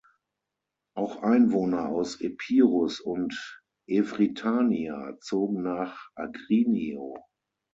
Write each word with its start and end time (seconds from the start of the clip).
Auch 0.95 1.21
Einwohner 1.21 1.89
aus 1.89 2.19
Epirus 2.21 2.99
und 3.01 3.61
Evrytania 3.87 5.15
zogen 5.21 5.61
nach 5.61 6.07
Agrinio. 6.15 7.23